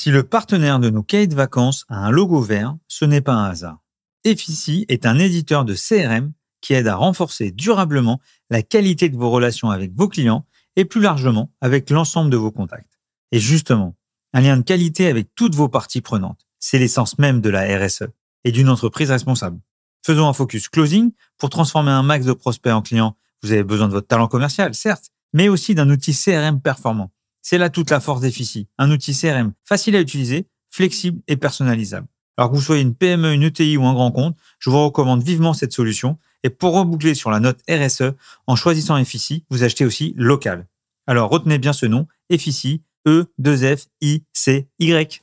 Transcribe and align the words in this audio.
Si 0.00 0.12
le 0.12 0.22
partenaire 0.22 0.78
de 0.78 0.90
nos 0.90 1.02
cahiers 1.02 1.26
de 1.26 1.34
vacances 1.34 1.84
a 1.88 2.06
un 2.06 2.12
logo 2.12 2.40
vert, 2.40 2.76
ce 2.86 3.04
n'est 3.04 3.20
pas 3.20 3.32
un 3.32 3.50
hasard. 3.50 3.82
Effici 4.22 4.84
est 4.88 5.06
un 5.06 5.18
éditeur 5.18 5.64
de 5.64 5.74
CRM 5.74 6.34
qui 6.60 6.74
aide 6.74 6.86
à 6.86 6.94
renforcer 6.94 7.50
durablement 7.50 8.20
la 8.48 8.62
qualité 8.62 9.08
de 9.08 9.16
vos 9.16 9.28
relations 9.28 9.70
avec 9.70 9.92
vos 9.92 10.06
clients 10.06 10.46
et 10.76 10.84
plus 10.84 11.00
largement 11.00 11.50
avec 11.60 11.90
l'ensemble 11.90 12.30
de 12.30 12.36
vos 12.36 12.52
contacts. 12.52 13.00
Et 13.32 13.40
justement, 13.40 13.96
un 14.34 14.40
lien 14.40 14.56
de 14.56 14.62
qualité 14.62 15.08
avec 15.08 15.34
toutes 15.34 15.56
vos 15.56 15.68
parties 15.68 16.00
prenantes, 16.00 16.46
c'est 16.60 16.78
l'essence 16.78 17.18
même 17.18 17.40
de 17.40 17.50
la 17.50 17.64
RSE 17.84 18.04
et 18.44 18.52
d'une 18.52 18.68
entreprise 18.68 19.10
responsable. 19.10 19.58
Faisons 20.06 20.28
un 20.28 20.32
focus 20.32 20.68
closing 20.68 21.10
pour 21.38 21.50
transformer 21.50 21.90
un 21.90 22.04
max 22.04 22.24
de 22.24 22.34
prospects 22.34 22.72
en 22.72 22.82
clients. 22.82 23.16
Vous 23.42 23.50
avez 23.50 23.64
besoin 23.64 23.88
de 23.88 23.94
votre 23.94 24.06
talent 24.06 24.28
commercial, 24.28 24.76
certes, 24.76 25.10
mais 25.32 25.48
aussi 25.48 25.74
d'un 25.74 25.90
outil 25.90 26.14
CRM 26.14 26.60
performant. 26.60 27.10
C'est 27.42 27.58
là 27.58 27.70
toute 27.70 27.90
la 27.90 28.00
force 28.00 28.20
d'Effici, 28.20 28.68
un 28.78 28.90
outil 28.90 29.14
CRM 29.14 29.52
facile 29.64 29.96
à 29.96 30.00
utiliser, 30.00 30.48
flexible 30.70 31.20
et 31.28 31.36
personnalisable. 31.36 32.06
Alors 32.36 32.50
que 32.50 32.56
vous 32.56 32.62
soyez 32.62 32.82
une 32.82 32.94
PME, 32.94 33.32
une 33.32 33.42
ETI 33.42 33.76
ou 33.76 33.84
un 33.84 33.94
grand 33.94 34.12
compte, 34.12 34.36
je 34.60 34.70
vous 34.70 34.84
recommande 34.84 35.24
vivement 35.24 35.54
cette 35.54 35.72
solution. 35.72 36.18
Et 36.44 36.50
pour 36.50 36.74
reboucler 36.74 37.14
sur 37.14 37.32
la 37.32 37.40
note 37.40 37.58
RSE, 37.68 38.12
en 38.46 38.54
choisissant 38.54 38.96
Effici, 38.96 39.44
vous 39.50 39.64
achetez 39.64 39.84
aussi 39.84 40.14
local. 40.16 40.68
Alors 41.08 41.30
retenez 41.30 41.58
bien 41.58 41.72
ce 41.72 41.86
nom, 41.86 42.06
Effici, 42.30 42.82
E2F-I-C-Y. 43.06 45.22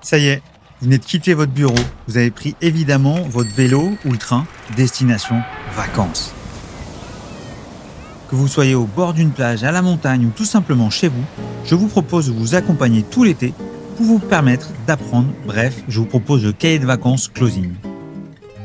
Ça 0.00 0.18
y 0.18 0.28
est, 0.28 0.42
vous 0.80 0.86
venez 0.86 0.98
de 0.98 1.04
quitter 1.04 1.34
votre 1.34 1.52
bureau. 1.52 1.74
Vous 2.06 2.16
avez 2.16 2.30
pris 2.30 2.54
évidemment 2.60 3.20
votre 3.24 3.50
vélo 3.50 3.98
ou 4.04 4.12
le 4.12 4.18
train, 4.18 4.46
destination 4.76 5.42
vacances. 5.74 6.32
Que 8.28 8.36
vous 8.36 8.48
soyez 8.48 8.74
au 8.74 8.84
bord 8.84 9.14
d'une 9.14 9.30
plage, 9.30 9.64
à 9.64 9.72
la 9.72 9.82
montagne 9.82 10.26
ou 10.26 10.30
tout 10.30 10.44
simplement 10.44 10.90
chez 10.90 11.08
vous, 11.08 11.24
je 11.64 11.74
vous 11.74 11.86
propose 11.86 12.26
de 12.26 12.32
vous 12.32 12.54
accompagner 12.54 13.02
tout 13.02 13.24
l'été 13.24 13.54
pour 13.96 14.06
vous 14.06 14.18
permettre 14.18 14.70
d'apprendre. 14.86 15.28
Bref, 15.46 15.82
je 15.88 16.00
vous 16.00 16.06
propose 16.06 16.44
le 16.44 16.52
cahier 16.52 16.78
de 16.78 16.86
vacances 16.86 17.28
Closing. 17.28 17.72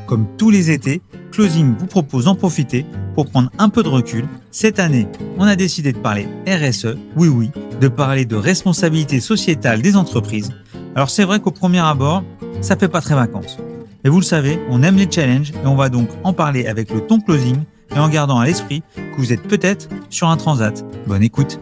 Comme 0.06 0.26
tous 0.36 0.50
les 0.50 0.70
étés, 0.70 1.00
Closing 1.30 1.74
vous 1.78 1.86
propose 1.86 2.24
d'en 2.24 2.34
profiter 2.34 2.84
pour 3.14 3.30
prendre 3.30 3.50
un 3.58 3.68
peu 3.68 3.82
de 3.82 3.88
recul. 3.88 4.26
Cette 4.50 4.78
année, 4.78 5.06
on 5.38 5.46
a 5.46 5.56
décidé 5.56 5.92
de 5.92 5.98
parler 5.98 6.28
RSE, 6.46 6.96
oui 7.16 7.28
oui, 7.28 7.50
de 7.80 7.88
parler 7.88 8.24
de 8.24 8.36
responsabilité 8.36 9.20
sociétale 9.20 9.80
des 9.80 9.96
entreprises 9.96 10.50
alors 10.94 11.08
c'est 11.08 11.24
vrai 11.24 11.40
qu'au 11.40 11.50
premier 11.50 11.78
abord, 11.78 12.22
ça 12.60 12.76
fait 12.76 12.88
pas 12.88 13.00
très 13.00 13.14
vacances. 13.14 13.58
Mais 14.04 14.10
vous 14.10 14.20
le 14.20 14.24
savez, 14.24 14.60
on 14.68 14.82
aime 14.82 14.96
les 14.96 15.10
challenges 15.10 15.50
et 15.50 15.66
on 15.66 15.74
va 15.74 15.88
donc 15.88 16.08
en 16.22 16.32
parler 16.32 16.66
avec 16.66 16.90
le 16.90 17.00
ton 17.00 17.20
closing 17.20 17.56
et 17.94 17.98
en 17.98 18.08
gardant 18.08 18.38
à 18.38 18.46
l'esprit 18.46 18.82
que 18.94 19.16
vous 19.16 19.32
êtes 19.32 19.42
peut-être 19.42 19.88
sur 20.10 20.28
un 20.28 20.36
transat. 20.36 20.84
Bonne 21.06 21.22
écoute. 21.22 21.60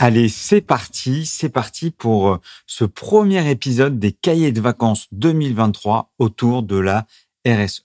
Allez, 0.00 0.28
c'est 0.28 0.60
parti, 0.60 1.26
c'est 1.26 1.48
parti 1.48 1.90
pour 1.90 2.28
euh, 2.28 2.36
ce 2.66 2.84
premier 2.84 3.50
épisode 3.50 3.98
des 3.98 4.12
cahiers 4.12 4.52
de 4.52 4.60
vacances 4.60 5.08
2023 5.10 6.12
autour 6.20 6.62
de 6.62 6.78
la 6.78 7.06
RSE. 7.44 7.84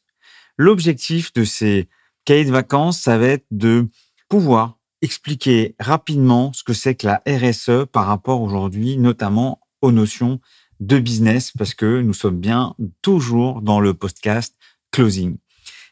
L'objectif 0.57 1.33
de 1.33 1.43
ces 1.43 1.89
cahiers 2.23 2.45
de 2.45 2.51
vacances, 2.51 2.99
ça 2.99 3.17
va 3.17 3.27
être 3.27 3.47
de 3.49 3.87
pouvoir 4.29 4.77
expliquer 5.01 5.75
rapidement 5.79 6.53
ce 6.53 6.63
que 6.63 6.73
c'est 6.73 6.93
que 6.93 7.07
la 7.07 7.23
RSE 7.27 7.85
par 7.91 8.05
rapport 8.05 8.41
aujourd'hui, 8.41 8.97
notamment 8.97 9.59
aux 9.81 9.91
notions 9.91 10.39
de 10.79 10.99
business, 10.99 11.51
parce 11.57 11.73
que 11.73 12.01
nous 12.01 12.13
sommes 12.13 12.39
bien 12.39 12.75
toujours 13.01 13.61
dans 13.61 13.79
le 13.79 13.93
podcast 13.93 14.55
closing. 14.91 15.37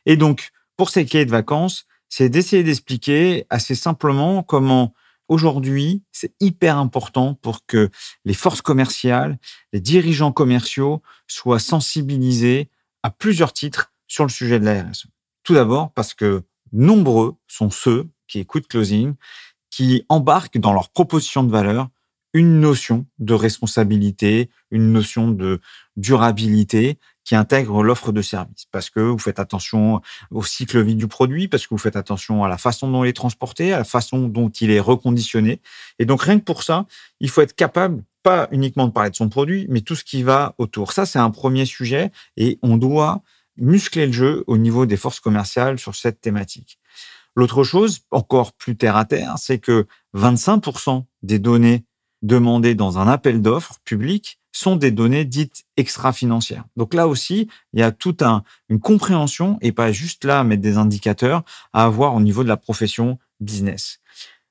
Et 0.05 0.17
donc, 0.17 0.51
pour 0.77 0.89
ces 0.89 1.05
cahiers 1.05 1.25
de 1.25 1.31
vacances, 1.31 1.85
c'est 2.09 2.29
d'essayer 2.29 2.63
d'expliquer 2.63 3.45
assez 3.49 3.75
simplement 3.75 4.43
comment 4.43 4.93
aujourd'hui, 5.27 6.03
c'est 6.11 6.33
hyper 6.41 6.77
important 6.77 7.35
pour 7.35 7.65
que 7.65 7.89
les 8.25 8.33
forces 8.33 8.61
commerciales, 8.61 9.39
les 9.71 9.79
dirigeants 9.79 10.33
commerciaux 10.33 11.01
soient 11.27 11.59
sensibilisés 11.59 12.69
à 13.01 13.11
plusieurs 13.11 13.53
titres 13.53 13.93
sur 14.07 14.25
le 14.25 14.29
sujet 14.29 14.59
de 14.59 14.65
la 14.65 14.83
RSE. 14.83 15.07
Tout 15.43 15.53
d'abord 15.53 15.93
parce 15.93 16.13
que 16.13 16.43
nombreux 16.73 17.35
sont 17.47 17.69
ceux 17.69 18.09
qui 18.27 18.39
écoutent 18.39 18.67
Closing, 18.67 19.13
qui 19.69 20.05
embarquent 20.09 20.57
dans 20.57 20.73
leur 20.73 20.89
proposition 20.89 21.43
de 21.43 21.51
valeur 21.51 21.87
une 22.33 22.59
notion 22.59 23.05
de 23.19 23.33
responsabilité, 23.33 24.49
une 24.71 24.91
notion 24.91 25.31
de 25.31 25.59
durabilité 25.97 26.97
qui 27.23 27.35
intègre 27.35 27.83
l'offre 27.83 28.11
de 28.11 28.21
service. 28.21 28.65
Parce 28.71 28.89
que 28.89 28.99
vous 28.99 29.19
faites 29.19 29.39
attention 29.39 30.01
au 30.31 30.43
cycle 30.43 30.81
vie 30.81 30.95
du 30.95 31.07
produit, 31.07 31.47
parce 31.47 31.63
que 31.67 31.73
vous 31.73 31.77
faites 31.77 31.95
attention 31.95 32.43
à 32.43 32.49
la 32.49 32.57
façon 32.57 32.89
dont 32.89 33.03
il 33.03 33.09
est 33.09 33.13
transporté, 33.13 33.73
à 33.73 33.79
la 33.79 33.83
façon 33.83 34.27
dont 34.27 34.49
il 34.49 34.71
est 34.71 34.79
reconditionné. 34.79 35.61
Et 35.99 36.05
donc, 36.05 36.23
rien 36.23 36.39
que 36.39 36.43
pour 36.43 36.63
ça, 36.63 36.85
il 37.19 37.29
faut 37.29 37.41
être 37.41 37.55
capable 37.55 38.03
pas 38.23 38.47
uniquement 38.51 38.87
de 38.87 38.91
parler 38.91 39.09
de 39.09 39.15
son 39.15 39.29
produit, 39.29 39.65
mais 39.69 39.81
tout 39.81 39.95
ce 39.95 40.03
qui 40.03 40.23
va 40.23 40.55
autour. 40.57 40.93
Ça, 40.93 41.05
c'est 41.05 41.19
un 41.19 41.31
premier 41.31 41.65
sujet 41.65 42.11
et 42.37 42.59
on 42.61 42.77
doit 42.77 43.23
muscler 43.57 44.07
le 44.07 44.13
jeu 44.13 44.43
au 44.47 44.57
niveau 44.57 44.85
des 44.85 44.97
forces 44.97 45.19
commerciales 45.19 45.79
sur 45.79 45.95
cette 45.95 46.21
thématique. 46.21 46.79
L'autre 47.35 47.63
chose, 47.63 48.01
encore 48.11 48.53
plus 48.53 48.75
terre 48.75 48.97
à 48.97 49.05
terre, 49.05 49.35
c'est 49.37 49.59
que 49.59 49.87
25% 50.15 51.05
des 51.23 51.39
données 51.39 51.85
demandées 52.21 52.75
dans 52.75 52.99
un 52.99 53.07
appel 53.07 53.41
d'offres 53.41 53.77
public 53.83 54.39
sont 54.51 54.75
des 54.75 54.91
données 54.91 55.25
dites 55.25 55.63
extra-financières. 55.77 56.65
Donc 56.75 56.93
là 56.93 57.07
aussi, 57.07 57.47
il 57.73 57.79
y 57.79 57.83
a 57.83 57.91
toute 57.91 58.21
une 58.69 58.79
compréhension 58.79 59.57
et 59.61 59.71
pas 59.71 59.91
juste 59.91 60.25
là 60.25 60.43
mettre 60.43 60.61
des 60.61 60.77
indicateurs 60.77 61.43
à 61.73 61.85
avoir 61.85 62.15
au 62.15 62.21
niveau 62.21 62.43
de 62.43 62.49
la 62.49 62.57
profession 62.57 63.17
business. 63.39 63.99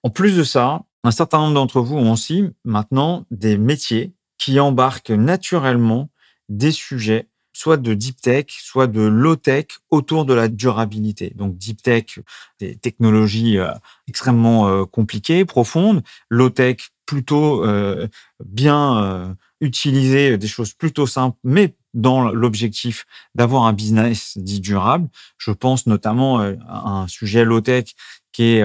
En 0.03 0.11
plus 0.11 0.37
de 0.37 0.43
ça, 0.43 0.83
un 1.05 1.11
certain 1.11 1.39
nombre 1.39 1.55
d'entre 1.55 1.81
vous 1.81 1.97
ont 1.97 2.13
aussi 2.13 2.45
maintenant 2.65 3.27
des 3.31 3.59
métiers 3.59 4.13
qui 4.39 4.59
embarquent 4.59 5.11
naturellement 5.11 6.09
des 6.49 6.73
sujets 6.73 7.29
soit 7.53 7.77
de 7.77 7.95
deep 7.95 8.21
tech, 8.21 8.47
soit 8.49 8.87
de 8.87 9.03
low 9.03 9.37
tech 9.37 9.67
autour 9.91 10.25
de 10.25 10.33
la 10.35 10.49
durabilité. 10.49 11.33
Donc 11.35 11.59
deep 11.59 11.83
tech, 11.83 12.21
des 12.59 12.77
technologies 12.77 13.59
euh, 13.59 13.73
extrêmement 14.09 14.69
euh, 14.69 14.85
compliquées, 14.85 15.45
profondes. 15.45 16.03
Low 16.31 16.49
tech, 16.49 16.91
plutôt 17.11 17.65
euh, 17.65 18.07
bien 18.45 19.37
utiliser 19.61 20.39
des 20.39 20.47
choses 20.47 20.75
plutôt 20.75 21.09
simples, 21.09 21.37
mais 21.43 21.75
dans 21.93 22.31
l'objectif 22.31 23.05
d'avoir 23.35 23.65
un 23.65 23.73
business 23.73 24.39
dit 24.39 24.61
durable. 24.61 25.09
Je 25.37 25.51
pense 25.51 25.89
notamment 25.89 26.39
à 26.39 26.89
un 26.89 27.09
sujet 27.09 27.45
low 27.45 27.61
tech 27.61 27.97
qui 28.31 28.45
est 28.45 28.63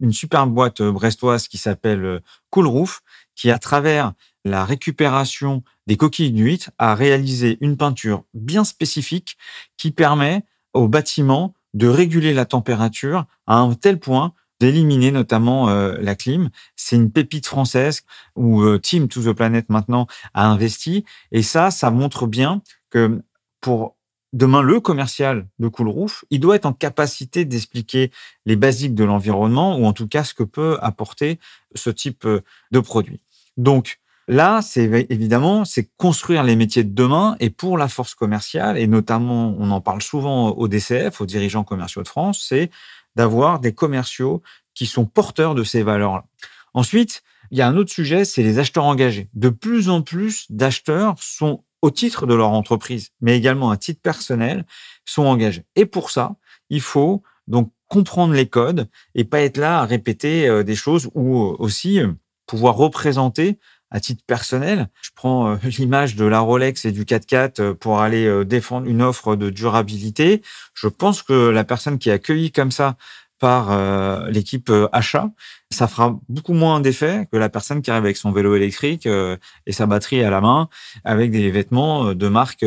une 0.00 0.12
super 0.12 0.46
boîte 0.46 0.80
brestoise 0.80 1.48
qui 1.48 1.58
s'appelle 1.58 2.22
Coolroof, 2.48 3.02
qui 3.36 3.50
à 3.50 3.58
travers 3.58 4.14
la 4.46 4.64
récupération 4.64 5.62
des 5.86 5.98
coquilles 5.98 6.32
d'huîtres 6.32 6.70
a 6.78 6.94
réalisé 6.94 7.58
une 7.60 7.76
peinture 7.76 8.24
bien 8.32 8.64
spécifique 8.64 9.36
qui 9.76 9.90
permet 9.90 10.44
au 10.72 10.88
bâtiment 10.88 11.52
de 11.74 11.88
réguler 11.88 12.32
la 12.32 12.46
température 12.46 13.26
à 13.46 13.56
un 13.56 13.74
tel 13.74 14.00
point 14.00 14.32
d'éliminer 14.60 15.10
notamment 15.10 15.70
euh, 15.70 15.96
la 16.00 16.14
clim. 16.14 16.50
C'est 16.76 16.96
une 16.96 17.10
pépite 17.10 17.46
française 17.46 18.02
où 18.36 18.62
euh, 18.62 18.78
Team 18.78 19.08
to 19.08 19.22
the 19.22 19.34
Planet 19.34 19.68
maintenant 19.70 20.06
a 20.34 20.46
investi. 20.46 21.04
Et 21.32 21.42
ça, 21.42 21.70
ça 21.70 21.90
montre 21.90 22.26
bien 22.26 22.62
que 22.90 23.20
pour 23.60 23.96
demain 24.32 24.62
le 24.62 24.78
commercial 24.80 25.48
de 25.58 25.68
Coolroof, 25.68 26.24
il 26.30 26.40
doit 26.40 26.56
être 26.56 26.66
en 26.66 26.72
capacité 26.72 27.44
d'expliquer 27.44 28.12
les 28.46 28.56
basiques 28.56 28.94
de 28.94 29.04
l'environnement 29.04 29.78
ou 29.78 29.86
en 29.86 29.92
tout 29.92 30.06
cas 30.06 30.22
ce 30.22 30.34
que 30.34 30.44
peut 30.44 30.78
apporter 30.82 31.40
ce 31.74 31.90
type 31.90 32.26
euh, 32.26 32.42
de 32.70 32.80
produit. 32.80 33.20
Donc 33.56 33.98
là, 34.28 34.60
c'est 34.62 35.06
évidemment 35.08 35.64
c'est 35.64 35.90
construire 35.96 36.44
les 36.44 36.54
métiers 36.54 36.84
de 36.84 36.94
demain 36.94 37.36
et 37.40 37.50
pour 37.50 37.78
la 37.78 37.88
force 37.88 38.14
commerciale 38.14 38.78
et 38.78 38.86
notamment 38.86 39.56
on 39.58 39.70
en 39.70 39.80
parle 39.80 40.02
souvent 40.02 40.50
au 40.50 40.68
DCF, 40.68 41.20
aux 41.20 41.26
dirigeants 41.26 41.64
commerciaux 41.64 42.02
de 42.02 42.08
France, 42.08 42.44
c'est 42.46 42.70
d'avoir 43.20 43.60
des 43.60 43.74
commerciaux 43.74 44.40
qui 44.72 44.86
sont 44.86 45.04
porteurs 45.04 45.54
de 45.54 45.62
ces 45.62 45.82
valeurs-là. 45.82 46.24
Ensuite, 46.72 47.22
il 47.50 47.58
y 47.58 47.60
a 47.60 47.68
un 47.68 47.76
autre 47.76 47.92
sujet, 47.92 48.24
c'est 48.24 48.42
les 48.42 48.58
acheteurs 48.58 48.86
engagés. 48.86 49.28
De 49.34 49.50
plus 49.50 49.90
en 49.90 50.00
plus 50.00 50.50
d'acheteurs 50.50 51.16
sont 51.18 51.64
au 51.82 51.90
titre 51.90 52.26
de 52.26 52.32
leur 52.32 52.48
entreprise, 52.48 53.10
mais 53.20 53.36
également 53.36 53.70
à 53.70 53.76
titre 53.76 54.00
personnel, 54.00 54.64
sont 55.04 55.24
engagés. 55.24 55.66
Et 55.76 55.84
pour 55.84 56.10
ça, 56.10 56.36
il 56.70 56.80
faut 56.80 57.22
donc 57.46 57.70
comprendre 57.88 58.32
les 58.32 58.48
codes 58.48 58.88
et 59.14 59.24
pas 59.24 59.42
être 59.42 59.58
là 59.58 59.80
à 59.80 59.84
répéter 59.84 60.48
euh, 60.48 60.62
des 60.62 60.76
choses 60.76 61.10
ou 61.14 61.42
euh, 61.42 61.56
aussi 61.58 62.00
euh, 62.00 62.12
pouvoir 62.46 62.76
représenter 62.76 63.58
à 63.90 64.00
titre 64.00 64.22
personnel. 64.26 64.88
Je 65.02 65.10
prends 65.14 65.54
l'image 65.78 66.16
de 66.16 66.24
la 66.24 66.40
Rolex 66.40 66.84
et 66.84 66.92
du 66.92 67.04
4x4 67.04 67.74
pour 67.74 68.00
aller 68.00 68.44
défendre 68.44 68.86
une 68.86 69.02
offre 69.02 69.36
de 69.36 69.50
durabilité. 69.50 70.42
Je 70.74 70.88
pense 70.88 71.22
que 71.22 71.48
la 71.48 71.64
personne 71.64 71.98
qui 71.98 72.10
est 72.10 72.12
accueillie 72.12 72.52
comme 72.52 72.70
ça 72.70 72.96
par 73.40 73.72
euh, 73.72 74.30
l'équipe 74.30 74.70
euh, 74.70 74.86
achat, 74.92 75.30
ça 75.70 75.88
fera 75.88 76.20
beaucoup 76.28 76.52
moins 76.52 76.78
d'effet 76.78 77.26
que 77.32 77.38
la 77.38 77.48
personne 77.48 77.82
qui 77.82 77.90
arrive 77.90 78.04
avec 78.04 78.18
son 78.18 78.30
vélo 78.30 78.54
électrique 78.54 79.06
euh, 79.06 79.36
et 79.66 79.72
sa 79.72 79.86
batterie 79.86 80.22
à 80.22 80.30
la 80.30 80.40
main 80.40 80.68
avec 81.04 81.32
des 81.32 81.50
vêtements 81.50 82.14
de 82.14 82.28
marque 82.28 82.64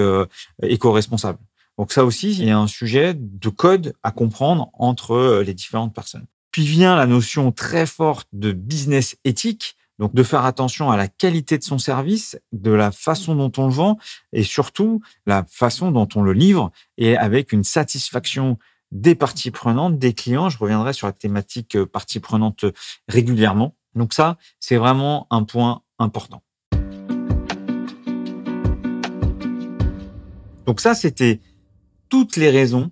éco-responsable. 0.62 1.38
Donc 1.78 1.94
ça 1.94 2.04
aussi, 2.04 2.32
il 2.32 2.46
y 2.46 2.52
a 2.52 2.58
un 2.58 2.68
sujet 2.68 3.14
de 3.16 3.50
code 3.50 3.94
à 4.04 4.12
comprendre 4.12 4.70
entre 4.74 5.42
les 5.46 5.54
différentes 5.54 5.94
personnes. 5.94 6.26
Puis 6.52 6.66
vient 6.66 6.96
la 6.96 7.06
notion 7.06 7.52
très 7.52 7.86
forte 7.86 8.28
de 8.34 8.52
business 8.52 9.16
éthique, 9.24 9.76
donc 10.00 10.14
de 10.14 10.24
faire 10.24 10.46
attention 10.46 10.92
à 10.92 10.98
la 10.98 11.08
qualité 11.08 11.58
de 11.58 11.64
son 11.64 11.78
service, 11.78 12.40
de 12.52 12.72
la 12.72 12.92
façon 12.92 13.36
dont 13.36 13.52
on 13.58 13.68
le 13.68 13.74
vend 13.74 13.98
et 14.32 14.44
surtout 14.44 15.02
la 15.26 15.46
façon 15.50 15.92
dont 15.92 16.08
on 16.16 16.22
le 16.22 16.34
livre 16.34 16.72
et 16.98 17.16
avec 17.18 17.52
une 17.52 17.64
satisfaction 17.64 18.58
des 18.92 19.16
parties 19.16 19.52
prenantes, 19.52 19.98
des 19.98 20.14
clients. 20.14 20.50
Je 20.50 20.58
reviendrai 20.58 20.94
sur 20.94 21.08
la 21.08 21.14
thématique 21.14 21.76
euh, 21.76 21.86
parties 21.86 22.20
prenantes 22.20 22.66
régulièrement. 23.08 23.76
Donc 23.96 24.14
ça, 24.14 24.38
c'est 24.60 24.78
vraiment 24.78 25.28
un 25.30 25.44
point 25.44 25.82
important. 26.00 26.44
Donc 30.66 30.80
ça, 30.80 30.96
c'était 30.96 31.42
toutes 32.10 32.38
les 32.38 32.50
raisons 32.50 32.92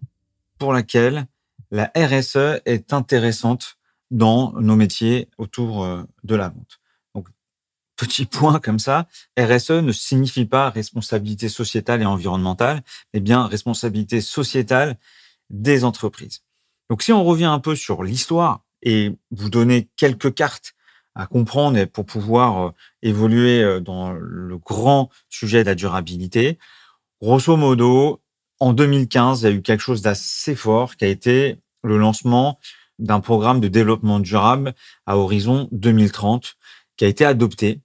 pour 0.58 0.74
lesquelles 0.74 1.28
la 1.72 1.92
RSE 1.96 2.62
est 2.66 2.94
intéressante 2.94 3.78
dans 4.10 4.52
nos 4.60 4.76
métiers 4.76 5.30
autour 5.38 5.84
euh, 5.84 6.04
de 6.24 6.36
la 6.36 6.50
vente. 6.50 6.81
Petit 8.02 8.26
point 8.26 8.60
comme 8.60 8.80
ça, 8.80 9.08
RSE 9.38 9.70
ne 9.70 9.92
signifie 9.92 10.46
pas 10.46 10.72
responsabilité 10.72 11.50
sociétale 11.50 12.02
et 12.02 12.06
environnementale, 12.06 12.82
mais 13.14 13.20
bien 13.20 13.46
responsabilité 13.46 14.22
sociétale 14.22 14.98
des 15.52 15.84
entreprises. 15.84 16.42
Donc, 16.90 17.04
si 17.04 17.14
on 17.14 17.24
revient 17.24 17.46
un 17.46 17.60
peu 17.60 17.76
sur 17.76 18.02
l'histoire 18.02 18.64
et 18.82 19.16
vous 19.30 19.52
donner 19.52 19.88
quelques 19.98 20.34
cartes 20.34 20.74
à 21.14 21.28
comprendre 21.28 21.86
pour 21.86 22.08
pouvoir 22.08 22.70
euh, 22.70 22.72
évoluer 23.04 23.62
euh, 23.62 23.80
dans 23.80 24.14
le 24.14 24.58
grand 24.58 25.12
sujet 25.30 25.62
de 25.62 25.70
la 25.70 25.76
durabilité, 25.76 26.58
grosso 27.22 27.56
modo, 27.56 28.20
en 28.60 28.74
2015, 28.74 29.42
il 29.42 29.44
y 29.44 29.48
a 29.48 29.52
eu 29.52 29.62
quelque 29.62 29.82
chose 29.82 30.02
d'assez 30.02 30.56
fort 30.56 30.96
qui 30.96 31.06
a 31.06 31.08
été 31.08 31.60
le 31.84 32.00
lancement 32.00 32.58
d'un 32.98 33.20
programme 33.20 33.60
de 33.60 33.68
développement 33.68 34.20
durable 34.20 34.74
à 35.06 35.18
horizon 35.18 35.70
2030 35.72 36.56
qui 36.98 37.06
a 37.06 37.08
été 37.08 37.26
adopté 37.26 37.80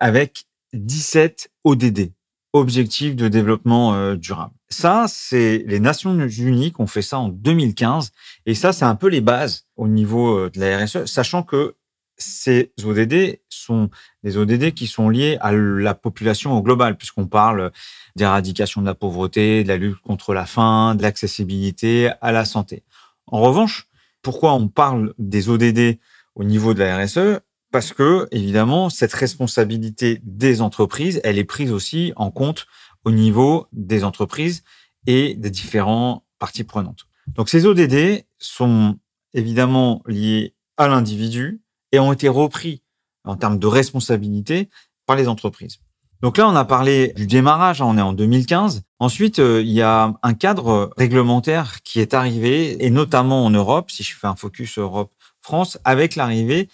avec 0.00 0.46
17 0.72 1.50
ODD, 1.64 2.12
Objectifs 2.52 3.16
de 3.16 3.28
développement 3.28 3.94
euh, 3.94 4.16
durable. 4.16 4.54
Ça, 4.68 5.06
c'est 5.08 5.62
les 5.66 5.78
Nations 5.78 6.18
Unies 6.26 6.72
qui 6.72 6.80
ont 6.80 6.86
fait 6.86 7.02
ça 7.02 7.18
en 7.18 7.28
2015 7.28 8.12
et 8.46 8.54
ça, 8.54 8.72
c'est 8.72 8.84
un 8.84 8.94
peu 8.94 9.08
les 9.08 9.20
bases 9.20 9.66
au 9.76 9.86
niveau 9.88 10.38
euh, 10.38 10.50
de 10.50 10.60
la 10.60 10.84
RSE, 10.84 11.04
sachant 11.04 11.42
que 11.42 11.74
ces 12.16 12.72
ODD 12.82 13.40
sont 13.50 13.90
des 14.22 14.38
ODD 14.38 14.72
qui 14.72 14.86
sont 14.86 15.10
liés 15.10 15.36
à 15.40 15.52
la 15.52 15.94
population 15.94 16.56
au 16.56 16.62
global, 16.62 16.96
puisqu'on 16.96 17.26
parle 17.26 17.72
d'éradication 18.16 18.80
de 18.80 18.86
la 18.86 18.94
pauvreté, 18.94 19.62
de 19.64 19.68
la 19.68 19.76
lutte 19.76 20.00
contre 20.00 20.32
la 20.32 20.46
faim, 20.46 20.94
de 20.94 21.02
l'accessibilité 21.02 22.10
à 22.22 22.32
la 22.32 22.44
santé. 22.44 22.84
En 23.26 23.40
revanche, 23.40 23.88
pourquoi 24.22 24.54
on 24.54 24.68
parle 24.68 25.14
des 25.18 25.48
ODD 25.48 25.98
au 26.34 26.44
niveau 26.44 26.74
de 26.74 26.80
la 26.80 27.04
RSE 27.04 27.40
Parce 27.76 27.92
que, 27.92 28.26
évidemment, 28.30 28.88
cette 28.88 29.12
responsabilité 29.12 30.22
des 30.22 30.62
entreprises, 30.62 31.20
elle 31.24 31.36
est 31.38 31.44
prise 31.44 31.72
aussi 31.72 32.14
en 32.16 32.30
compte 32.30 32.66
au 33.04 33.10
niveau 33.10 33.66
des 33.70 34.02
entreprises 34.02 34.64
et 35.06 35.34
des 35.34 35.50
différents 35.50 36.24
parties 36.38 36.64
prenantes. 36.64 37.04
Donc, 37.26 37.50
ces 37.50 37.66
ODD 37.66 38.24
sont 38.38 38.96
évidemment 39.34 40.02
liés 40.06 40.54
à 40.78 40.88
l'individu 40.88 41.60
et 41.92 41.98
ont 41.98 42.14
été 42.14 42.30
repris 42.30 42.80
en 43.24 43.36
termes 43.36 43.58
de 43.58 43.66
responsabilité 43.66 44.70
par 45.04 45.14
les 45.14 45.28
entreprises. 45.28 45.80
Donc 46.22 46.38
là, 46.38 46.48
on 46.48 46.56
a 46.56 46.64
parlé 46.64 47.12
du 47.14 47.26
démarrage, 47.26 47.82
hein, 47.82 47.86
on 47.86 47.98
est 47.98 48.00
en 48.00 48.14
2015. 48.14 48.84
Ensuite, 49.00 49.38
euh, 49.38 49.60
il 49.60 49.70
y 49.72 49.82
a 49.82 50.14
un 50.22 50.32
cadre 50.32 50.94
réglementaire 50.96 51.82
qui 51.82 52.00
est 52.00 52.14
arrivé, 52.14 52.82
et 52.82 52.88
notamment 52.88 53.44
en 53.44 53.50
Europe, 53.50 53.90
si 53.90 54.02
je 54.02 54.16
fais 54.16 54.28
un 54.28 54.34
focus 54.34 54.78
Europe-France, 54.78 55.78
avec 55.84 56.16
l'arrivée 56.16 56.70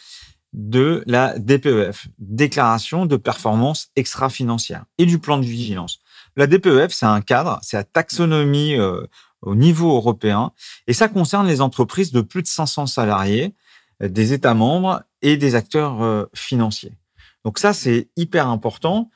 de 0.52 1.02
la 1.06 1.38
DPEF, 1.38 2.08
déclaration 2.18 3.06
de 3.06 3.16
performance 3.16 3.88
extra-financière, 3.96 4.84
et 4.98 5.06
du 5.06 5.18
plan 5.18 5.38
de 5.38 5.44
vigilance. 5.44 6.00
La 6.36 6.46
DPEF, 6.46 6.92
c'est 6.92 7.06
un 7.06 7.20
cadre, 7.20 7.58
c'est 7.62 7.76
la 7.76 7.84
taxonomie 7.84 8.74
euh, 8.76 9.06
au 9.40 9.54
niveau 9.54 9.96
européen, 9.96 10.52
et 10.86 10.92
ça 10.92 11.08
concerne 11.08 11.46
les 11.46 11.60
entreprises 11.60 12.12
de 12.12 12.20
plus 12.20 12.42
de 12.42 12.48
500 12.48 12.86
salariés, 12.86 13.54
euh, 14.02 14.08
des 14.08 14.32
États 14.32 14.54
membres 14.54 15.02
et 15.22 15.36
des 15.36 15.54
acteurs 15.54 16.28
financiers. 16.34 16.98
Donc 17.44 17.60
ça, 17.60 17.72
c'est 17.72 18.08
hyper 18.16 18.48
important 18.48 19.08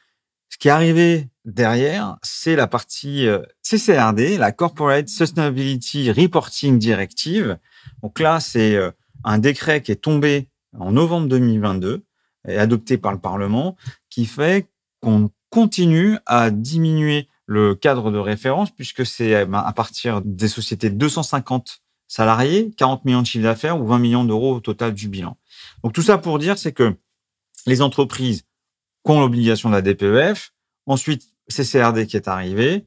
ce 0.49 0.59
qui 0.59 0.69
est 0.69 0.73
arrivé 0.73 1.29
derrière, 1.45 2.17
c'est 2.23 2.57
la 2.57 2.67
partie 2.67 3.27
euh, 3.27 3.43
CCRD, 3.63 4.39
la 4.39 4.53
Corporate 4.53 5.09
Sustainability 5.09 6.11
Reporting 6.11 6.79
Directive. 6.79 7.59
Donc 8.03 8.21
là, 8.21 8.41
c'est 8.41 8.75
euh, 8.75 8.91
un 9.25 9.39
décret 9.39 9.83
qui 9.83 9.93
est 9.93 9.97
tombé 9.97 10.49
en 10.79 10.93
novembre 10.93 11.29
2022 11.29 12.05
et 12.49 12.59
adopté 12.59 12.99
par 12.99 13.13
le 13.13 13.19
Parlement, 13.19 13.77
qui 14.09 14.27
fait 14.27 14.69
qu'on 15.01 15.31
continue 15.51 16.19
à 16.27 16.51
diminuer 16.51 17.29
le 17.47 17.75
cadre 17.75 18.11
de 18.11 18.19
référence 18.19 18.71
puisque 18.71 19.07
c'est 19.07 19.35
euh, 19.35 19.47
ben, 19.47 19.59
à 19.59 19.73
partir 19.73 20.21
des 20.23 20.49
sociétés 20.49 20.91
de 20.91 20.97
250 20.97 21.81
salariés, 22.09 22.73
40 22.77 23.05
millions 23.05 23.23
de 23.23 23.27
chiffre 23.27 23.45
d'affaires 23.45 23.81
ou 23.81 23.87
20 23.87 23.99
millions 23.99 24.25
d'euros 24.25 24.57
au 24.57 24.61
total 24.61 24.95
du 24.95 25.09
bilan. 25.09 25.37
Donc 25.83 25.93
tout 25.93 26.03
ça 26.03 26.19
pour 26.19 26.39
dire, 26.39 26.59
c'est 26.59 26.73
que 26.73 26.97
les 27.67 27.83
entreprises 27.83 28.45
ont 29.05 29.21
l'obligation 29.21 29.69
de 29.69 29.75
la 29.75 29.83
DPEF. 29.83 30.53
Ensuite, 30.87 31.29
CCRD 31.49 32.07
qui 32.07 32.17
est 32.17 32.29
arrivé. 32.29 32.87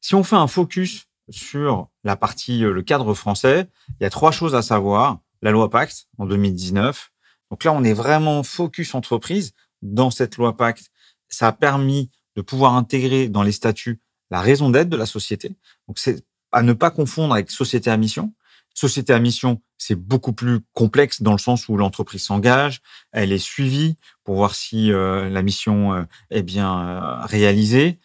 Si 0.00 0.14
on 0.14 0.22
fait 0.22 0.36
un 0.36 0.46
focus 0.46 1.06
sur 1.30 1.88
la 2.04 2.16
partie, 2.16 2.64
euh, 2.64 2.72
le 2.72 2.82
cadre 2.82 3.14
français, 3.14 3.68
il 4.00 4.04
y 4.04 4.06
a 4.06 4.10
trois 4.10 4.30
choses 4.30 4.54
à 4.54 4.62
savoir. 4.62 5.18
La 5.42 5.50
loi 5.50 5.68
Pacte 5.70 6.08
en 6.18 6.26
2019. 6.26 7.10
Donc 7.50 7.64
là, 7.64 7.72
on 7.72 7.84
est 7.84 7.92
vraiment 7.92 8.42
focus 8.42 8.94
entreprise. 8.94 9.52
Dans 9.82 10.10
cette 10.10 10.36
loi 10.36 10.56
Pacte, 10.56 10.90
ça 11.28 11.48
a 11.48 11.52
permis 11.52 12.10
de 12.34 12.42
pouvoir 12.42 12.74
intégrer 12.74 13.28
dans 13.28 13.42
les 13.42 13.52
statuts 13.52 14.00
la 14.30 14.40
raison 14.40 14.70
d'être 14.70 14.88
de 14.88 14.96
la 14.96 15.06
société. 15.06 15.56
Donc 15.86 15.98
c'est 15.98 16.24
à 16.52 16.62
ne 16.62 16.72
pas 16.72 16.90
confondre 16.90 17.34
avec 17.34 17.50
société 17.50 17.90
à 17.90 17.96
mission. 17.96 18.32
Société 18.74 19.12
à 19.12 19.18
mission, 19.18 19.62
c'est 19.78 19.94
beaucoup 19.94 20.32
plus 20.32 20.60
complexe 20.74 21.22
dans 21.22 21.32
le 21.32 21.38
sens 21.38 21.68
où 21.68 21.76
l'entreprise 21.76 22.22
s'engage, 22.22 22.82
elle 23.10 23.32
est 23.32 23.38
suivie 23.38 23.96
pour 24.22 24.36
voir 24.36 24.54
si 24.54 24.92
euh, 24.92 25.30
la 25.30 25.42
mission 25.42 25.94
euh, 25.94 26.02
est 26.30 26.42
bien 26.42 26.78
euh, 26.78 27.24
réalisée. 27.24 27.98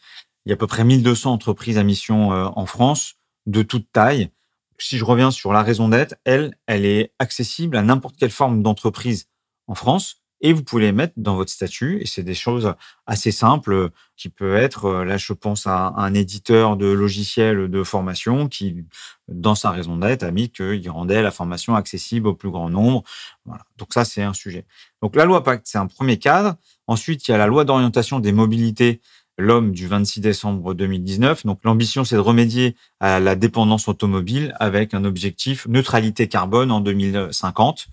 Il 0.45 0.49
y 0.49 0.51
a 0.51 0.55
à 0.55 0.57
peu 0.57 0.67
près 0.67 0.85
1200 0.85 1.33
entreprises 1.33 1.77
à 1.77 1.83
mission 1.83 2.29
en 2.29 2.65
France, 2.65 3.15
de 3.45 3.61
toute 3.61 3.91
taille. 3.91 4.31
Si 4.79 4.97
je 4.97 5.05
reviens 5.05 5.29
sur 5.29 5.53
la 5.53 5.61
raison 5.61 5.87
d'être, 5.87 6.15
elle, 6.25 6.55
elle 6.65 6.83
est 6.85 7.13
accessible 7.19 7.77
à 7.77 7.83
n'importe 7.83 8.15
quelle 8.17 8.31
forme 8.31 8.63
d'entreprise 8.63 9.27
en 9.67 9.75
France 9.75 10.21
et 10.41 10.53
vous 10.53 10.63
pouvez 10.63 10.83
les 10.83 10.91
mettre 10.91 11.13
dans 11.17 11.35
votre 11.35 11.51
statut. 11.51 12.01
Et 12.01 12.05
c'est 12.05 12.23
des 12.23 12.33
choses 12.33 12.73
assez 13.05 13.31
simples 13.31 13.89
qui 14.17 14.29
peut 14.29 14.55
être, 14.55 14.85
euh, 14.85 15.05
là, 15.05 15.17
je 15.17 15.33
pense 15.33 15.67
à 15.67 15.93
un 15.95 16.13
éditeur 16.13 16.77
de 16.77 16.87
logiciels 16.87 17.69
de 17.69 17.83
formation 17.83 18.47
qui, 18.47 18.83
dans 19.27 19.55
sa 19.55 19.69
raison 19.69 19.97
d'être, 19.97 20.23
a 20.23 20.31
mis 20.31 20.49
qu'il 20.49 20.89
rendait 20.89 21.21
la 21.21 21.31
formation 21.31 21.75
accessible 21.75 22.27
au 22.27 22.33
plus 22.33 22.49
grand 22.49 22.69
nombre. 22.69 23.03
Voilà. 23.45 23.63
Donc 23.77 23.93
ça, 23.93 24.03
c'est 24.03 24.23
un 24.23 24.33
sujet. 24.33 24.65
Donc 25.01 25.15
la 25.15 25.25
loi 25.25 25.43
Pacte, 25.43 25.67
c'est 25.67 25.77
un 25.77 25.87
premier 25.87 26.17
cadre. 26.17 26.55
Ensuite, 26.87 27.27
il 27.27 27.31
y 27.31 27.33
a 27.33 27.37
la 27.37 27.47
loi 27.47 27.63
d'orientation 27.63 28.19
des 28.19 28.31
mobilités 28.31 28.99
l'homme 29.37 29.71
du 29.71 29.87
26 29.87 30.21
décembre 30.21 30.73
2019. 30.73 31.45
Donc 31.45 31.59
l'ambition, 31.63 32.03
c'est 32.03 32.15
de 32.15 32.21
remédier 32.21 32.75
à 32.99 33.19
la 33.19 33.35
dépendance 33.35 33.87
automobile 33.87 34.55
avec 34.59 34.93
un 34.93 35.03
objectif 35.03 35.67
neutralité 35.67 36.27
carbone 36.27 36.71
en 36.71 36.79
2050. 36.79 37.87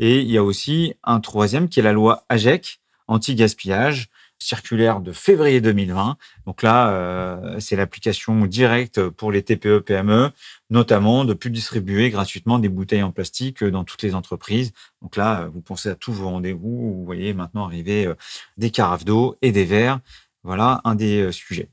Et 0.00 0.20
il 0.20 0.30
y 0.30 0.38
a 0.38 0.42
aussi 0.42 0.94
un 1.04 1.20
troisième 1.20 1.68
qui 1.68 1.80
est 1.80 1.82
la 1.82 1.92
loi 1.92 2.24
AGEC, 2.28 2.80
anti-gaspillage, 3.08 4.08
circulaire 4.42 5.00
de 5.00 5.12
février 5.12 5.60
2020. 5.60 6.16
Donc 6.46 6.62
là, 6.62 6.90
euh, 6.90 7.60
c'est 7.60 7.76
l'application 7.76 8.46
directe 8.46 9.08
pour 9.08 9.32
les 9.32 9.42
TPE-PME, 9.42 10.30
notamment 10.70 11.24
de 11.24 11.34
plus 11.34 11.50
distribuer 11.50 12.10
gratuitement 12.10 12.58
des 12.58 12.68
bouteilles 12.68 13.02
en 13.02 13.12
plastique 13.12 13.64
dans 13.64 13.84
toutes 13.84 14.02
les 14.02 14.14
entreprises. 14.14 14.72
Donc 15.00 15.16
là, 15.16 15.48
vous 15.52 15.60
pensez 15.60 15.88
à 15.88 15.94
tous 15.94 16.12
vos 16.12 16.28
rendez-vous, 16.28 16.94
vous 16.94 17.04
voyez 17.04 17.34
maintenant 17.34 17.64
arriver 17.64 18.06
euh, 18.06 18.14
des 18.56 18.70
carafes 18.70 19.04
d'eau 19.04 19.36
et 19.42 19.52
des 19.52 19.64
verres. 19.64 20.00
Voilà 20.42 20.80
un 20.84 20.94
des 20.94 21.22
euh, 21.22 21.32
sujets. 21.32 21.68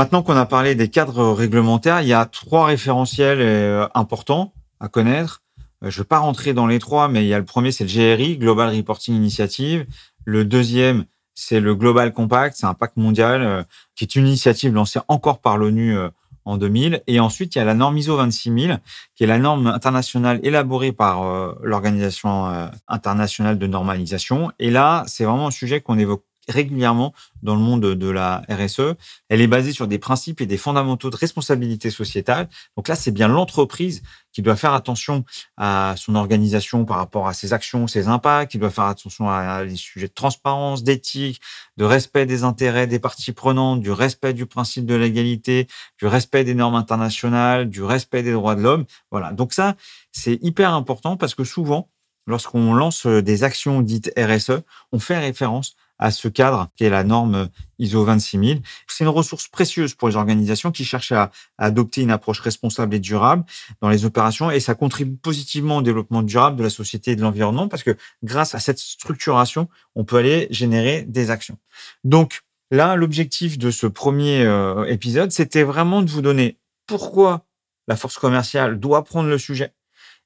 Maintenant 0.00 0.22
qu'on 0.22 0.36
a 0.36 0.46
parlé 0.46 0.74
des 0.74 0.88
cadres 0.88 1.30
réglementaires, 1.30 2.00
il 2.00 2.08
y 2.08 2.14
a 2.14 2.24
trois 2.24 2.64
référentiels 2.64 3.42
euh, 3.42 3.86
importants 3.92 4.54
à 4.80 4.88
connaître. 4.88 5.42
Euh, 5.84 5.90
je 5.90 5.98
ne 5.98 6.02
vais 6.02 6.06
pas 6.06 6.20
rentrer 6.20 6.54
dans 6.54 6.66
les 6.66 6.78
trois, 6.78 7.08
mais 7.08 7.22
il 7.22 7.28
y 7.28 7.34
a 7.34 7.38
le 7.38 7.44
premier, 7.44 7.70
c'est 7.70 7.84
le 7.84 8.16
GRI, 8.16 8.38
Global 8.38 8.74
Reporting 8.74 9.14
Initiative. 9.14 9.84
Le 10.24 10.46
deuxième, 10.46 11.04
c'est 11.34 11.60
le 11.60 11.74
Global 11.74 12.14
Compact, 12.14 12.56
c'est 12.56 12.64
un 12.64 12.72
pacte 12.72 12.96
mondial 12.96 13.42
euh, 13.42 13.62
qui 13.94 14.04
est 14.04 14.16
une 14.16 14.26
initiative 14.26 14.72
lancée 14.72 15.00
encore 15.08 15.42
par 15.42 15.58
l'ONU 15.58 15.98
en 16.46 16.56
2000. 16.56 17.02
Et 17.06 17.20
ensuite, 17.20 17.54
il 17.54 17.58
y 17.58 17.60
a 17.60 17.66
la 17.66 17.74
norme 17.74 17.98
ISO 17.98 18.16
26000, 18.16 18.80
qui 19.14 19.24
est 19.24 19.26
la 19.26 19.38
norme 19.38 19.66
internationale 19.66 20.40
élaborée 20.42 20.92
par 20.92 21.22
l'Organisation 21.62 22.70
internationale 22.88 23.58
de 23.58 23.66
normalisation. 23.66 24.50
Et 24.58 24.70
là, 24.70 25.04
c'est 25.08 25.24
vraiment 25.24 25.48
un 25.48 25.50
sujet 25.50 25.82
qu'on 25.82 25.98
évoque 25.98 26.24
régulièrement 26.48 27.12
dans 27.42 27.54
le 27.54 27.60
monde 27.60 27.82
de 27.82 28.10
la 28.10 28.42
RSE. 28.48 28.94
Elle 29.28 29.40
est 29.40 29.46
basée 29.46 29.72
sur 29.72 29.86
des 29.86 29.98
principes 29.98 30.40
et 30.40 30.46
des 30.46 30.56
fondamentaux 30.56 31.10
de 31.10 31.16
responsabilité 31.16 31.90
sociétale. 31.90 32.48
Donc 32.76 32.88
là, 32.88 32.94
c'est 32.94 33.10
bien 33.10 33.28
l'entreprise 33.28 34.02
qui 34.32 34.42
doit 34.42 34.56
faire 34.56 34.74
attention 34.74 35.24
à 35.56 35.94
son 35.96 36.14
organisation 36.14 36.84
par 36.84 36.98
rapport 36.98 37.26
à 37.26 37.34
ses 37.34 37.52
actions, 37.52 37.86
ses 37.86 38.08
impacts, 38.08 38.52
qui 38.52 38.58
doit 38.58 38.70
faire 38.70 38.84
attention 38.84 39.28
à 39.28 39.64
les 39.64 39.76
sujets 39.76 40.08
de 40.08 40.12
transparence, 40.12 40.84
d'éthique, 40.84 41.40
de 41.76 41.84
respect 41.84 42.26
des 42.26 42.44
intérêts 42.44 42.86
des 42.86 42.98
parties 42.98 43.32
prenantes, 43.32 43.80
du 43.80 43.90
respect 43.90 44.34
du 44.34 44.46
principe 44.46 44.86
de 44.86 44.94
l'égalité, 44.94 45.66
du 45.98 46.06
respect 46.06 46.44
des 46.44 46.54
normes 46.54 46.76
internationales, 46.76 47.68
du 47.68 47.82
respect 47.82 48.22
des 48.22 48.32
droits 48.32 48.54
de 48.54 48.62
l'homme. 48.62 48.84
Voilà. 49.10 49.32
Donc 49.32 49.52
ça, 49.52 49.76
c'est 50.12 50.38
hyper 50.42 50.74
important 50.74 51.16
parce 51.16 51.34
que 51.34 51.44
souvent, 51.44 51.88
lorsqu'on 52.26 52.74
lance 52.74 53.06
des 53.06 53.44
actions 53.44 53.80
dites 53.82 54.12
RSE, 54.16 54.62
on 54.92 55.00
fait 55.00 55.18
référence 55.18 55.74
à 56.00 56.10
ce 56.10 56.26
cadre 56.28 56.68
qui 56.76 56.84
est 56.84 56.90
la 56.90 57.04
norme 57.04 57.48
ISO 57.78 58.04
26000. 58.04 58.62
C'est 58.88 59.04
une 59.04 59.10
ressource 59.10 59.46
précieuse 59.48 59.94
pour 59.94 60.08
les 60.08 60.16
organisations 60.16 60.72
qui 60.72 60.84
cherchent 60.84 61.12
à, 61.12 61.30
adopter 61.58 62.00
une 62.00 62.10
approche 62.10 62.40
responsable 62.40 62.94
et 62.94 62.98
durable 62.98 63.44
dans 63.80 63.90
les 63.90 64.04
opérations 64.06 64.50
et 64.50 64.58
ça 64.60 64.74
contribue 64.74 65.16
positivement 65.16 65.76
au 65.76 65.82
développement 65.82 66.22
durable 66.22 66.56
de 66.56 66.62
la 66.62 66.70
société 66.70 67.12
et 67.12 67.16
de 67.16 67.20
l'environnement 67.20 67.68
parce 67.68 67.82
que 67.82 67.96
grâce 68.24 68.54
à 68.54 68.58
cette 68.58 68.78
structuration, 68.78 69.68
on 69.94 70.04
peut 70.04 70.16
aller 70.16 70.48
générer 70.50 71.02
des 71.02 71.30
actions. 71.30 71.58
Donc 72.02 72.40
là, 72.70 72.96
l'objectif 72.96 73.58
de 73.58 73.70
ce 73.70 73.86
premier 73.86 74.42
euh, 74.42 74.84
épisode, 74.86 75.30
c'était 75.30 75.64
vraiment 75.64 76.00
de 76.00 76.10
vous 76.10 76.22
donner 76.22 76.58
pourquoi 76.86 77.44
la 77.88 77.96
force 77.96 78.16
commerciale 78.16 78.80
doit 78.80 79.04
prendre 79.04 79.28
le 79.28 79.38
sujet. 79.38 79.74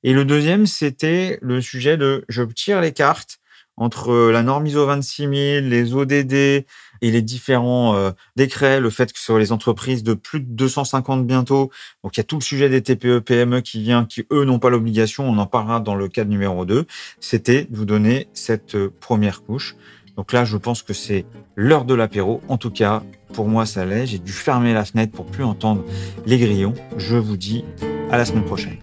Et 0.04 0.12
le 0.12 0.25
deuxième, 0.25 0.66
c'était 0.66 1.38
le 1.43 1.61
sujet 1.61 1.97
de 1.97 2.25
je 2.28 2.43
tire 2.43 2.81
les 2.81 2.93
cartes 2.93 3.40
entre 3.76 4.31
la 4.31 4.43
norme 4.43 4.66
ISO 4.66 4.85
26000, 4.85 5.69
les 5.69 5.95
ODD 5.95 6.33
et 6.33 6.66
les 7.02 7.23
différents 7.23 7.95
euh, 7.97 8.11
décrets, 8.37 8.81
le 8.81 8.90
fait 8.90 9.12
que 9.12 9.19
sur 9.19 9.38
les 9.38 9.52
entreprises 9.52 10.02
de 10.02 10.14
plus 10.14 10.40
de 10.40 10.47
250 10.47 11.26
bientôt, 11.26 11.71
donc 12.02 12.16
il 12.16 12.21
y 12.21 12.23
a 12.23 12.25
tout 12.25 12.37
le 12.37 12.43
sujet 12.43 12.69
des 12.69 12.83
TPE, 12.83 13.19
PME 13.21 13.61
qui 13.61 13.83
vient, 13.83 14.04
qui 14.04 14.26
eux 14.33 14.45
n'ont 14.45 14.59
pas 14.59 14.71
l'obligation, 14.71 15.28
on 15.28 15.38
en 15.38 15.47
parlera 15.47 15.81
dans 15.81 15.95
le 15.95 16.09
cadre 16.09 16.31
numéro 16.31 16.64
2, 16.64 16.87
c'était 17.21 17.64
de 17.64 17.76
vous 17.76 17.85
donner 17.85 18.28
cette 18.33 18.76
euh, 18.76 18.93
première 19.00 19.43
couche. 19.43 19.76
Donc 20.16 20.33
là, 20.33 20.45
je 20.45 20.57
pense 20.57 20.83
que 20.83 20.93
c'est 20.93 21.26
l'heure 21.57 21.85
de 21.85 21.95
l'apéro. 21.95 22.40
En 22.49 22.57
tout 22.57 22.71
cas, 22.71 23.02
pour 23.33 23.49
moi, 23.49 23.66
ça 23.66 23.85
l'est. 23.85 24.07
J'ai 24.07 24.19
dû 24.19 24.33
fermer 24.33 24.73
la 24.73 24.85
fenêtre 24.85 25.12
pour 25.12 25.26
plus 25.26 25.43
entendre 25.45 25.85
les 26.25 26.38
grillons. 26.38 26.75
Je 26.97 27.16
vous 27.16 27.37
dis 27.37 27.64
à 28.11 28.16
la 28.16 28.25
semaine 28.25 28.45
prochaine. 28.45 28.78